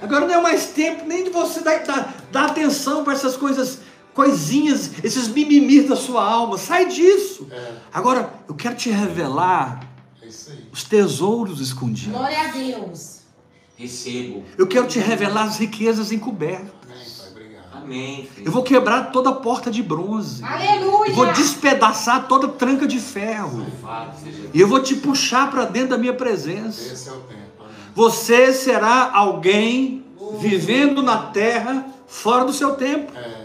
[0.00, 3.80] Agora não é mais tempo nem de você dar, dar, dar atenção para essas coisas,
[4.14, 6.56] coisinhas, esses mimimis da sua alma.
[6.56, 7.48] Sai disso.
[7.50, 7.72] É.
[7.92, 9.80] Agora, eu quero te revelar
[10.22, 10.68] É isso aí.
[10.72, 12.16] os tesouros escondidos.
[12.16, 13.19] Glória a Deus.
[13.80, 14.44] Recebo.
[14.58, 16.68] Eu quero te revelar as riquezas encobertas.
[16.84, 17.28] Amém, Pai.
[17.30, 17.82] Obrigado.
[17.82, 18.46] Amém, filho.
[18.46, 20.44] Eu vou quebrar toda porta de bronze.
[20.44, 21.08] Aleluia.
[21.08, 23.66] Eu vou despedaçar toda tranca de ferro.
[24.52, 26.92] E eu vou te puxar para dentro da minha presença.
[26.92, 27.40] Esse é o tempo.
[27.94, 30.04] Você será alguém
[30.38, 33.16] vivendo na terra fora do seu tempo.
[33.16, 33.39] É.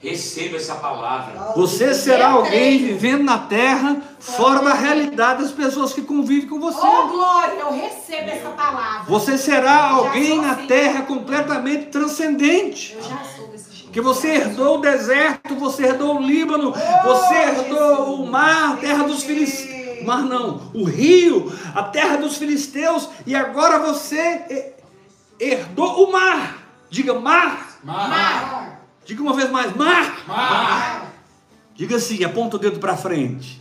[0.00, 1.54] Receba essa palavra.
[1.56, 6.78] Você será alguém vivendo na terra fora da realidade das pessoas que convivem com você.
[6.78, 9.04] Oh, glória, eu recebo essa palavra.
[9.08, 12.94] Você será alguém na terra completamente transcendente.
[12.94, 13.84] Eu já sou desse jeito.
[13.86, 16.72] Porque você herdou o deserto, você herdou o Líbano,
[17.04, 23.08] você herdou o mar, terra dos filisteus, mar não, o rio, a terra dos filisteus,
[23.26, 24.74] e agora você
[25.40, 26.58] herdou o mar.
[26.88, 27.78] Diga mar.
[27.82, 28.77] Mar.
[29.08, 30.18] Diga uma vez mais, mar.
[30.28, 31.12] Mar.
[31.74, 33.58] Diga assim, aponta o dedo para frente.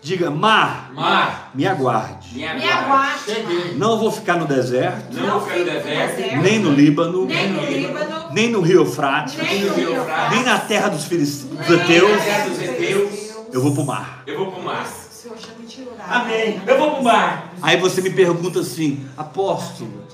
[0.00, 1.50] Diga, mar, Mar.
[1.54, 2.28] me aguarde.
[2.32, 3.24] Me Me aguarde.
[3.26, 3.74] Cheguei.
[3.76, 7.60] Não vou ficar no deserto, Não vou ficar no deserto, nem no Líbano, nem no
[7.60, 11.50] Líbano, nem no rio Eufrates, nem no Rio Eufrates, nem na terra dos filisteus.
[11.52, 12.22] nem dos na heteus.
[12.24, 13.10] terra dos heteus.
[13.52, 14.22] Eu vou para o mar.
[14.26, 14.86] Eu vou pro mar.
[15.26, 16.62] O da Amém.
[16.66, 17.52] Eu vou pro mar.
[17.60, 20.05] Aí você me pergunta assim, apóstolo,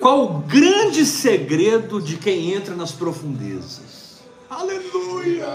[0.00, 4.18] qual o grande segredo de quem entra nas profundezas?
[4.48, 5.46] Aleluia!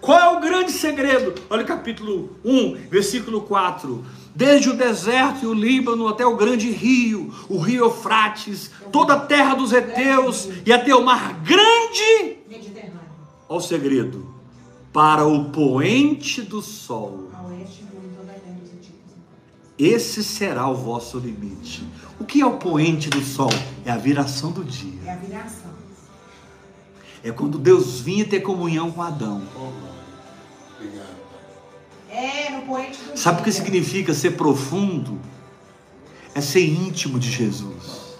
[0.00, 1.34] Qual é o grande segredo?
[1.50, 4.04] Olha o capítulo 1, versículo 4.
[4.34, 9.20] Desde o deserto e o Líbano até o grande rio, o rio Eufrates, toda a
[9.20, 12.38] terra dos heteus e até o mar grande.
[13.48, 14.34] Olha o segredo.
[14.92, 17.30] Para o poente do sol.
[19.78, 21.86] Esse será o vosso limite.
[22.18, 23.50] O que é o poente do sol?
[23.84, 25.00] É a viração do dia.
[25.06, 25.70] É a viração.
[27.22, 29.42] É quando Deus vinha ter comunhão com Adão.
[29.56, 29.70] Oh.
[30.74, 31.18] Obrigado.
[32.10, 35.20] É no poente do Sabe o que significa ser profundo?
[36.34, 38.16] É ser íntimo de Jesus.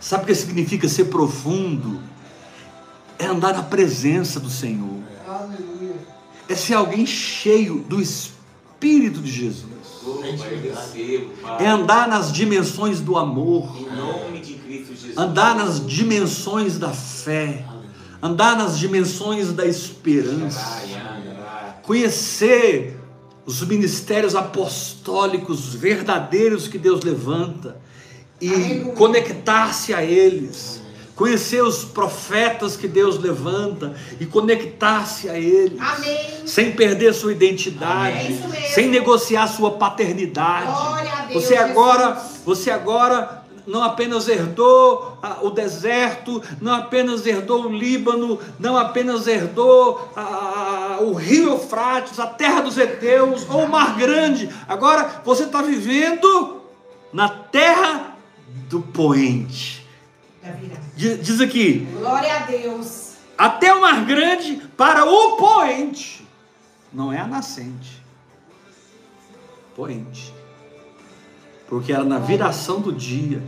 [0.00, 2.00] Sabe o que significa ser profundo?
[3.18, 5.02] É andar na presença do Senhor.
[6.48, 9.76] É ser alguém cheio do Espírito de Jesus.
[11.58, 13.74] É andar nas dimensões do amor.
[15.16, 17.64] Andar nas dimensões da fé.
[18.22, 20.82] Andar nas dimensões da esperança.
[21.82, 22.98] Conhecer
[23.44, 27.80] os ministérios apostólicos verdadeiros que Deus levanta
[28.40, 30.82] e conectar-se a eles.
[31.16, 35.80] Conhecer os profetas que Deus levanta e conectar-se a eles.
[35.80, 36.18] Amém.
[36.44, 40.68] Sem perder sua identidade, É sem negociar sua paternidade.
[40.68, 42.40] A Deus, Você agora, Jesus.
[42.44, 50.12] você agora não apenas herdou o deserto, não apenas herdou o Líbano, não apenas herdou
[50.14, 54.50] ah, o rio Eufrates, a terra dos heteus ou o mar grande.
[54.68, 56.60] Agora você está vivendo
[57.10, 58.16] na terra
[58.68, 59.85] do poente.
[60.96, 63.14] Diz diz aqui, Glória a Deus.
[63.36, 66.26] até o mar grande para o poente.
[66.92, 68.02] Não é a nascente.
[69.74, 70.32] Poente.
[71.68, 73.42] Porque era na viração do dia.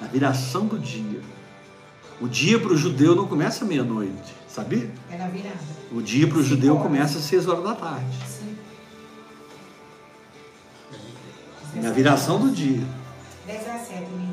[0.00, 1.20] Na viração do dia.
[2.20, 4.90] O dia para o judeu não começa meia-noite, sabia?
[5.10, 5.56] É na virada.
[5.92, 6.86] O dia para o judeu horas.
[6.86, 8.18] começa às seis horas da tarde.
[8.26, 8.56] Sim.
[11.80, 12.82] Na viração do dia.
[13.48, 14.28] 17, né?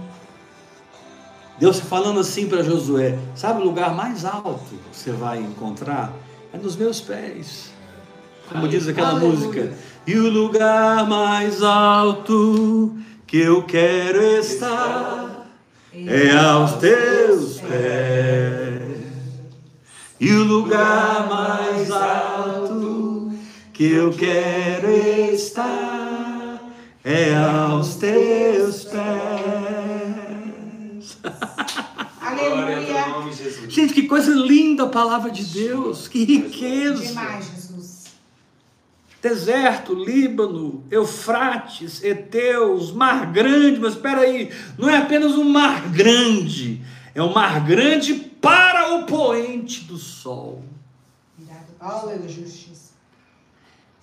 [1.58, 6.12] Deus falando assim para Josué: sabe o lugar mais alto que você vai encontrar?
[6.54, 7.71] É nos meus pés.
[8.49, 9.32] Como diz aquela Aleluia.
[9.32, 9.73] música.
[10.06, 12.93] E o lugar mais alto
[13.25, 15.47] que eu quero estar
[15.93, 19.06] é aos teus pés.
[20.19, 23.32] E o lugar mais alto
[23.73, 26.62] que eu quero estar
[27.04, 28.85] é aos teus
[34.06, 37.04] que coisa linda a palavra de Deus, que riqueza.
[37.04, 38.06] Demais, Jesus.
[39.20, 46.84] Deserto, Líbano, Eufrates, Eteus, Mar Grande, mas espera aí, não é apenas um mar grande,
[47.15, 50.63] é um mar grande para o poente do sol.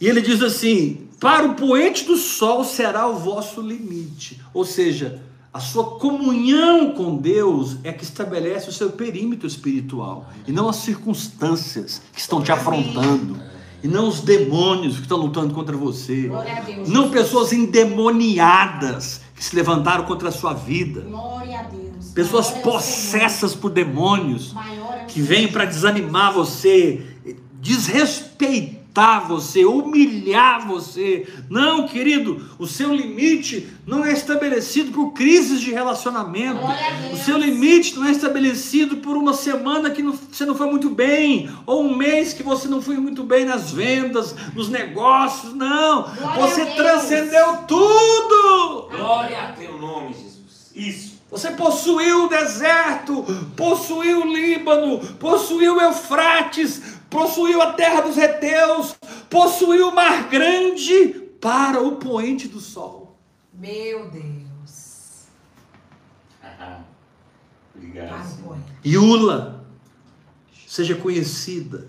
[0.01, 4.43] E ele diz assim: para o poente do sol será o vosso limite.
[4.53, 10.31] Ou seja, a sua comunhão com Deus é que estabelece o seu perímetro espiritual.
[10.47, 13.39] E não as circunstâncias que estão te afrontando.
[13.83, 16.31] E não os demônios que estão lutando contra você.
[16.87, 21.05] Não pessoas endemoniadas que se levantaram contra a sua vida.
[22.15, 27.05] Pessoas é possessas por demônios é que vêm para desanimar você,
[27.61, 31.27] desrespeitar você, humilhar você.
[31.49, 36.61] Não, querido, o seu limite não é estabelecido por crises de relacionamento.
[37.13, 40.91] O seu limite não é estabelecido por uma semana que não- você não foi muito
[40.91, 45.55] bem, ou um mês que você não foi muito bem nas vendas, nos negócios.
[45.55, 48.89] Não, Glória você transcendeu tudo.
[48.91, 50.71] Glória a teu nome, Jesus.
[50.75, 51.13] Isso.
[51.31, 53.25] Você possuiu o deserto,
[53.57, 58.97] possuiu o Líbano, possuiu o Eufrates, possuiu a terra dos heteus,
[59.29, 61.09] possuiu o mar grande
[61.41, 63.19] para o poente do sol.
[63.53, 65.27] Meu Deus.
[66.43, 66.81] Ah,
[67.77, 68.57] Obrigado.
[68.83, 69.65] Iula,
[70.67, 71.87] seja conhecida,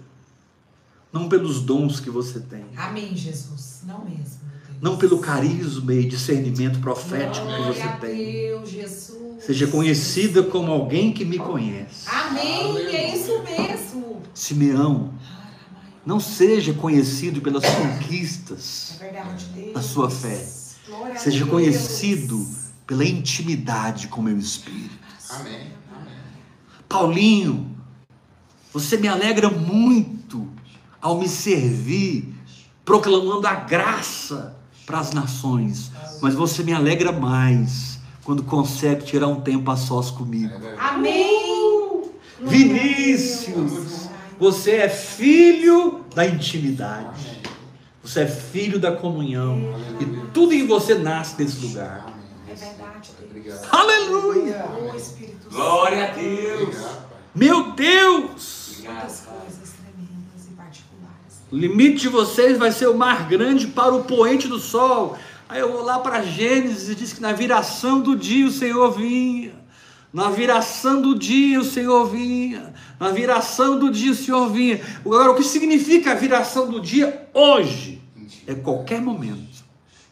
[1.11, 3.81] não pelos dons que você tem, Amém, Jesus.
[3.85, 4.41] Não mesmo,
[4.81, 8.15] não pelo carisma e discernimento profético que Glória você a tem.
[8.17, 9.43] Deus, Jesus.
[9.43, 12.07] Seja conhecida como alguém que me conhece.
[12.09, 12.77] Amém.
[12.87, 13.82] É isso mesmo.
[14.33, 15.13] Simeão,
[16.05, 19.75] não seja conhecido pelas conquistas, É verdade, Deus.
[19.75, 20.45] A sua fé.
[21.17, 22.45] Seja conhecido
[22.85, 24.97] pela intimidade com meu espírito.
[25.29, 25.71] Amém.
[25.95, 26.13] Amém.
[26.89, 27.75] Paulinho,
[28.73, 30.47] você me alegra muito
[31.01, 32.33] ao me servir,
[32.83, 39.41] proclamando a graça para as nações, mas você me alegra mais quando consegue tirar um
[39.41, 40.53] tempo a sós comigo.
[40.77, 42.11] Amém.
[42.41, 44.09] Vinícius,
[44.39, 47.41] você é filho da intimidade,
[48.01, 52.13] você é filho da comunhão, e tudo em você nasce desse lugar.
[52.47, 53.59] É verdade, Deus.
[53.71, 54.65] Aleluia!
[54.99, 55.49] Santo.
[55.51, 56.75] Glória a Deus.
[57.35, 58.79] Meu Deus!
[58.79, 58.87] E.
[61.51, 65.15] O limite de vocês vai ser o mar grande para o poente do sol.
[65.47, 68.91] Aí eu vou lá para Gênesis e diz que na viração do dia o Senhor
[68.91, 69.62] vinha.
[70.13, 72.71] Na viração do dia o Senhor vinha.
[72.99, 74.79] Na viração do dia o Senhor vinha.
[75.03, 77.99] Agora, o que significa a viração do dia hoje?
[78.45, 79.63] É qualquer momento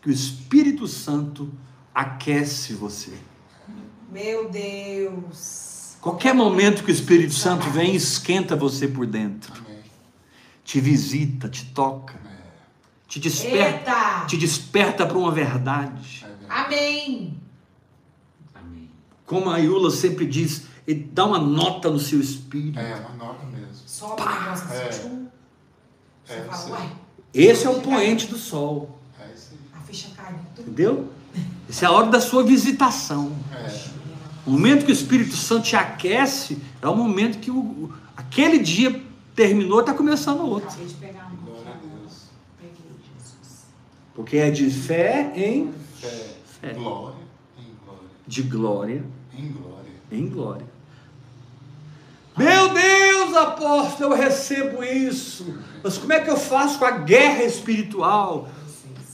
[0.01, 1.53] que o Espírito Santo
[1.93, 3.13] aquece você.
[4.11, 5.97] Meu Deus.
[6.01, 9.53] Qualquer momento que o Espírito Santo vem e esquenta você por dentro.
[10.63, 12.19] Te visita, te toca,
[13.07, 13.91] te desperta.
[13.91, 14.25] Eita.
[14.25, 16.25] te desperta para uma verdade.
[16.49, 17.37] Amém.
[19.31, 22.77] Como a Iula sempre diz, ele dá uma nota no seu espírito.
[22.77, 23.69] É, uma nota mesmo.
[23.87, 24.89] Sobe o negócio É.
[24.89, 24.99] assim.
[25.07, 25.27] tchum.
[26.25, 26.71] Você É, fala, sim.
[26.71, 26.91] uai,
[27.33, 29.59] Esse é o poente do sol, É isso aí.
[29.73, 30.33] a ficha cai.
[30.53, 30.63] Tum.
[30.63, 31.09] entendeu?
[31.69, 33.31] Essa é a hora da sua visitação.
[33.53, 33.85] É.
[34.45, 39.01] O momento que o Espírito Santo te aquece é o momento que o, aquele dia
[39.33, 40.67] terminou, está começando outro.
[40.67, 41.77] Acabei de pegar um Glória a.
[41.77, 42.13] Deus.
[42.59, 42.75] Peguei,
[43.15, 43.63] Jesus.
[44.13, 46.35] Porque é de fé em, Fé.
[46.59, 46.73] Fé.
[46.73, 47.15] Glória
[47.57, 48.07] em glória.
[48.27, 49.03] de glória
[49.37, 49.91] Em glória.
[50.11, 50.65] em glória.
[52.37, 55.53] Meu Deus, apóstolo, eu recebo isso.
[55.83, 58.49] Mas como é que eu faço com a guerra espiritual?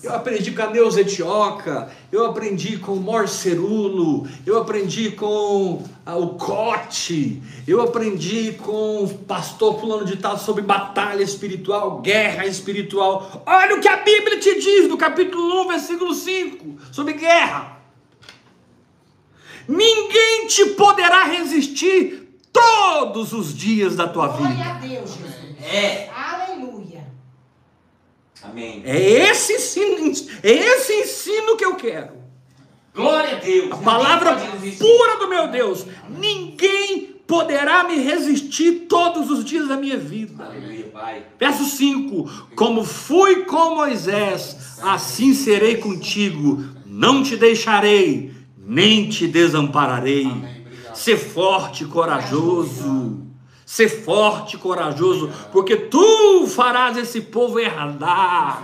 [0.03, 6.15] Eu aprendi com a Neuza Etioca, eu aprendi com o Morcerulo, eu aprendi com ah,
[6.15, 13.43] o Cote, eu aprendi com o pastor fulano de tal sobre batalha espiritual, guerra espiritual.
[13.45, 17.76] Olha o que a Bíblia te diz no capítulo 1, versículo 5, sobre guerra.
[19.68, 24.70] Ninguém te poderá resistir todos os dias da tua Glória vida.
[24.70, 25.63] a Deus, Jesus.
[25.63, 26.09] É.
[26.09, 27.05] Aleluia.
[28.41, 28.82] Amém.
[28.86, 28.99] É
[29.30, 30.11] esse ensino,
[30.43, 32.18] é esse ensino que eu quero.
[32.95, 33.72] Glória a Deus.
[33.72, 34.36] A palavra
[34.80, 35.86] pura do meu Deus.
[36.09, 40.45] Ninguém poderá me resistir todos os dias da minha vida.
[40.45, 41.24] Aleluia, Pai.
[41.38, 46.63] Verso 5: Como fui com Moisés, assim serei contigo.
[46.86, 48.34] Não te deixarei,
[48.68, 50.26] nem te desampararei.
[50.26, 50.57] Amém.
[50.93, 53.24] Ser forte e corajoso.
[53.65, 58.63] Ser forte e corajoso, porque tu farás esse povo herdar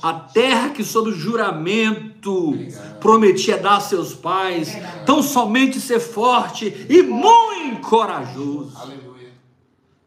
[0.00, 2.56] a terra que sob juramento
[3.00, 4.76] prometia dar a seus pais.
[5.04, 8.72] Tão somente ser forte e muito corajoso.
[8.76, 9.32] Aleluia.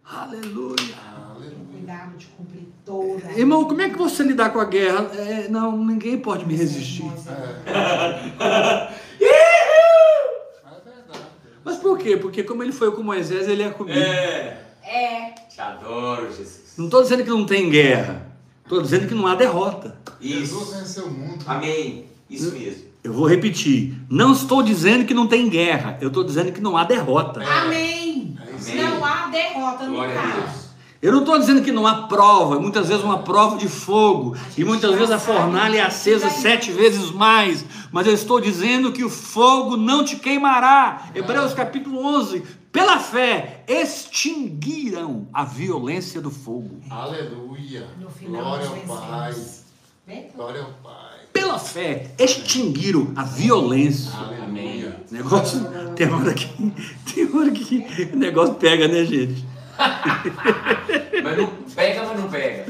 [0.05, 0.95] Aleluia.
[1.71, 3.27] Cuidado de cumprir toda.
[3.27, 5.11] a- Irmão, como é que você lidar com a guerra?
[5.13, 7.03] É, não, ninguém pode me resistir.
[7.67, 8.93] É.
[11.65, 12.15] Mas por quê?
[12.15, 13.97] Porque como ele foi com Moisés, ele é comigo.
[13.97, 14.61] É.
[14.83, 15.31] É.
[15.49, 16.75] Te adoro, Jesus.
[16.77, 18.27] Não estou dizendo que não tem guerra.
[18.63, 19.97] Estou dizendo que não há derrota.
[20.21, 20.75] Jesus Isso.
[20.77, 21.43] venceu o mundo.
[21.47, 22.05] Amém.
[22.29, 22.85] Isso mesmo.
[23.03, 23.95] Eu vou repetir.
[24.09, 25.97] Não estou dizendo que não tem guerra.
[26.01, 27.43] Eu estou dizendo que não há derrota.
[27.43, 28.37] Amém.
[28.39, 28.83] É Amém.
[28.83, 30.64] Não há derrota no Glória caso.
[31.01, 34.63] Eu não estou dizendo que não há prova, muitas vezes uma prova de fogo, e
[34.63, 39.09] muitas vezes a fornalha é acesa sete vezes mais, mas eu estou dizendo que o
[39.09, 41.09] fogo não te queimará.
[41.13, 46.81] Hebreus capítulo 11, pela fé, extinguiram a violência do fogo.
[46.89, 47.87] Aleluia.
[47.99, 49.35] No final Glória ao Pai.
[50.35, 51.19] Glória ao Pai.
[51.31, 54.11] Pela fé, extinguiram a violência.
[54.17, 54.99] Aleluia.
[55.11, 55.59] Negócio,
[55.95, 56.47] tem hora que,
[57.13, 59.54] tem hora que o negócio pega, né, gente?
[61.23, 62.65] Mas não pega, mas não pega.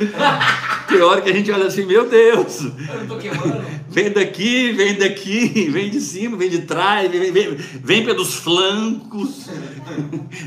[0.87, 3.65] Tem hora que a gente olha assim, meu Deus, Eu não tô queimando.
[3.89, 9.49] Vem daqui, vem daqui, vem de cima, vem de trás, vem, vem, vem pelos flancos,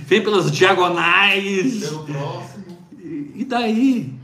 [0.07, 1.81] vem pelas diagonais.
[1.81, 2.79] Pelo próximo.
[3.35, 4.19] E daí?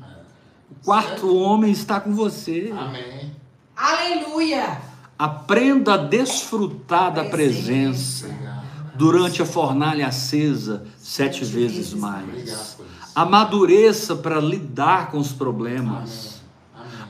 [0.84, 2.72] quarto homem está com você.
[2.76, 3.32] Amém.
[3.74, 4.78] Aleluia.
[5.18, 8.28] Aprenda a desfrutar da presença.
[8.94, 12.78] Durante a fornalha acesa sete vezes mais.
[13.14, 16.42] Amadureça para lidar com os problemas.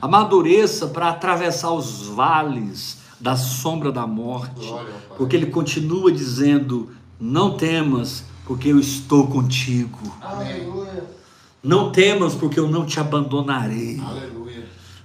[0.00, 4.72] Amadureça para atravessar os vales da sombra da morte.
[5.16, 9.98] Porque ele continua dizendo: Não temas, porque eu estou contigo.
[11.62, 13.98] Não temas, porque eu não te abandonarei.
[13.98, 14.43] Aleluia.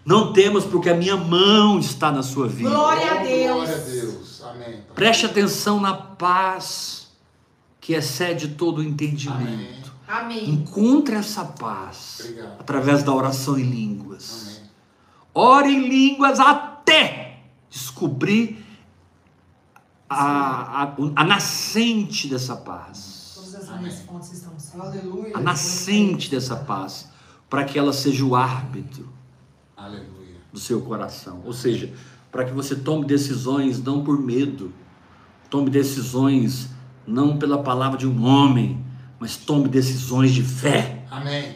[0.10, 2.68] Não temas, porque a minha mão está na sua vida.
[2.68, 3.54] Glória a Deus.
[3.54, 4.42] Glória a Deus.
[4.42, 4.84] Amém.
[4.96, 7.12] Preste atenção na paz
[7.80, 9.94] que excede todo o entendimento.
[10.08, 10.50] Amém.
[10.50, 12.60] Encontre essa paz Obrigado.
[12.60, 14.48] através da oração em línguas.
[14.48, 14.70] Amém.
[15.32, 18.66] Ore em línguas até descobrir
[20.10, 23.34] a, a, a nascente dessa paz.
[23.36, 23.82] Todas as Amém.
[23.82, 24.98] minhas fontes estão salvas.
[24.98, 25.38] Aleluia.
[25.38, 27.08] A nascente dessa paz.
[27.48, 29.19] Para que ela seja o árbitro
[29.80, 30.36] Aleluia.
[30.52, 31.42] do seu coração.
[31.46, 31.92] Ou seja,
[32.32, 34.74] para que você tome decisões não por medo,
[35.50, 36.70] tome decisões
[37.08, 38.84] não pela palavra de um homem,
[39.20, 41.04] mas tome decisões de fé.
[41.10, 41.56] Amém.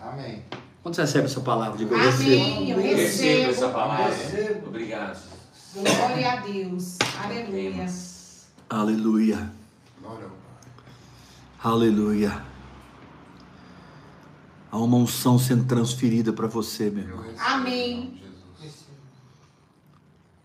[0.00, 0.42] Amém.
[0.82, 2.44] Quando você recebe essa palavra, diga eu recebo.
[2.44, 2.70] Amém.
[2.70, 3.72] Eu Recebo essa recebo.
[3.72, 4.04] palavra.
[4.14, 4.66] Recebo.
[4.68, 5.18] Obrigado.
[5.74, 6.98] Glória a Deus.
[7.24, 7.86] Aleluia.
[8.70, 9.50] Aleluia.
[10.00, 11.72] Glória ao Pai.
[11.72, 12.53] Aleluia.
[14.74, 17.24] Há uma unção sendo transferida para você, meu Eu irmão.
[17.38, 18.20] Amém.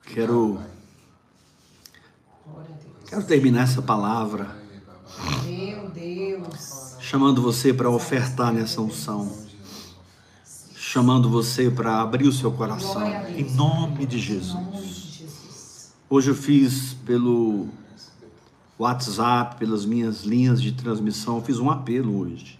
[0.05, 0.59] Quero,
[3.07, 4.55] quero terminar essa palavra.
[5.43, 6.95] Meu Deus.
[6.99, 9.35] chamando você para ofertar nessa unção.
[10.75, 13.01] Chamando você para abrir o seu coração.
[13.29, 15.91] Em nome de Jesus.
[16.07, 17.67] Hoje eu fiz pelo
[18.77, 22.58] WhatsApp, pelas minhas linhas de transmissão, eu fiz um apelo hoje.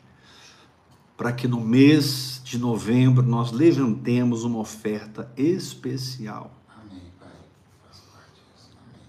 [1.20, 6.50] Para que no mês de novembro nós levantemos uma oferta especial.
[6.82, 7.28] Amém, Pai.
[7.86, 8.70] Faço parte disso.
[8.72, 9.02] Amém.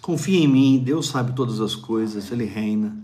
[0.00, 2.96] Confie em mim, Deus sabe todas as coisas, Ele reina.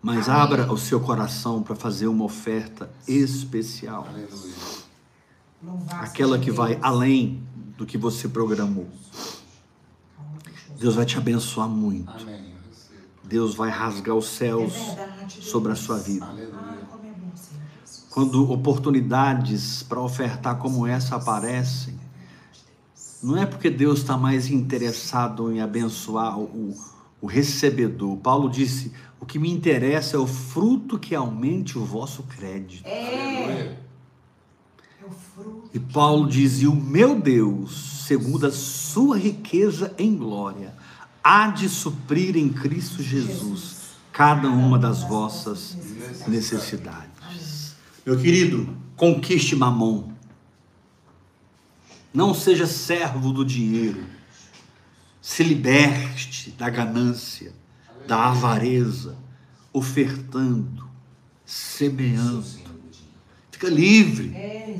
[0.00, 0.40] Mas Amém.
[0.40, 4.08] abra o seu coração para fazer uma oferta especial.
[4.08, 4.54] Aleluia.
[5.90, 7.46] Aquela que vai além
[7.76, 8.88] do que você programou.
[10.80, 12.10] Deus vai te abençoar muito.
[12.10, 12.41] Amém.
[13.32, 15.46] Deus vai rasgar os É céus Deus.
[15.46, 16.28] sobre a sua vida.
[16.28, 16.82] Ah, é.
[18.10, 21.98] Quando oportunidades para ofertar como essa aparecem,
[23.22, 26.76] não é porque Deus está mais interessado em abençoar o,
[27.22, 28.18] o recebedor.
[28.18, 32.86] Paulo disse: o que me interessa é o fruto que aumente o vosso crédito.
[32.86, 33.78] É, é
[35.06, 35.70] o fruto.
[35.72, 40.74] E Paulo dizia: o meu Deus, segundo a sua riqueza em glória,
[41.22, 45.76] há de suprir em Cristo Jesus cada uma das vossas
[46.26, 47.74] necessidades.
[48.04, 50.10] Meu querido, conquiste mamon.
[52.12, 54.04] Não seja servo do dinheiro.
[55.20, 57.52] Se liberte da ganância,
[58.06, 59.16] da avareza,
[59.72, 60.88] ofertando,
[61.46, 62.44] semeando.
[63.50, 64.34] Fica livre.
[64.34, 64.78] É.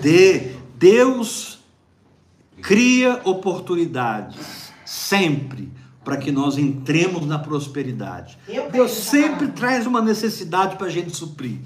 [0.00, 1.58] De Deus
[2.62, 4.59] cria oportunidades
[4.90, 5.70] sempre
[6.02, 8.36] para que nós entremos na prosperidade.
[8.72, 9.52] Deus sempre palavra.
[9.52, 11.60] traz uma necessidade para a gente suprir.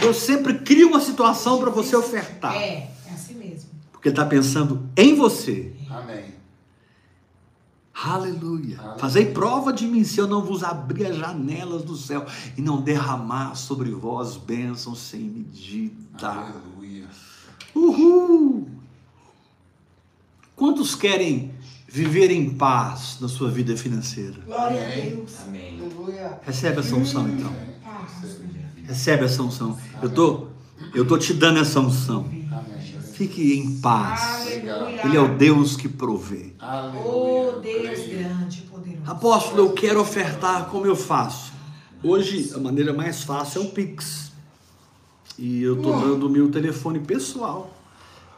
[0.00, 2.54] Deus sempre cria uma situação para você ofertar.
[2.54, 3.70] É, é assim mesmo.
[3.90, 5.72] Porque Ele está pensando em você.
[5.90, 6.34] Amém.
[7.92, 8.78] Aleluia.
[8.78, 8.98] Aleluia.
[8.98, 12.24] Fazei prova de mim se eu não vos abrir as janelas do céu
[12.56, 16.28] e não derramar sobre vós bênçãos sem medida.
[16.28, 17.06] Aleluia.
[17.74, 18.68] Uhul!
[20.54, 21.57] Quantos querem
[21.88, 24.36] viver em paz na sua vida financeira?
[24.44, 24.94] Glória a.
[24.94, 25.32] Deus.
[25.46, 25.80] Amém.
[26.42, 27.52] Recebe essa unção então.
[28.84, 29.76] Recebe essa unção.
[30.02, 30.46] Eu tô,
[30.94, 32.28] eu tô te dando essa unção.
[33.14, 34.46] Fique em paz.
[34.46, 36.52] Ele é o Deus que provê.
[37.04, 39.02] Oh, Deus grande e poderoso.
[39.10, 41.52] Apóstolo, eu quero ofertar, como eu faço?
[42.02, 44.30] Hoje a maneira mais fácil é o Pix.
[45.36, 47.74] E eu tô dando o meu telefone pessoal.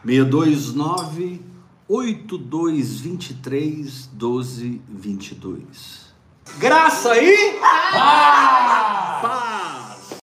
[0.04, 1.49] 629
[1.92, 6.14] 8223 1222.
[6.58, 7.58] Graça aí!
[7.60, 9.22] paz!
[9.22, 9.79] paz!